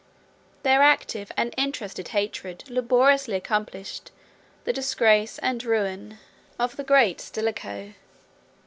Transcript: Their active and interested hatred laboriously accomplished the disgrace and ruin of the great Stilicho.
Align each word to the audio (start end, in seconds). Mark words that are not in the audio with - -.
Their 0.63 0.81
active 0.81 1.31
and 1.37 1.53
interested 1.57 2.07
hatred 2.07 2.63
laboriously 2.71 3.35
accomplished 3.35 4.09
the 4.63 4.73
disgrace 4.73 5.37
and 5.37 5.63
ruin 5.63 6.17
of 6.57 6.75
the 6.75 6.83
great 6.83 7.19
Stilicho. 7.21 7.93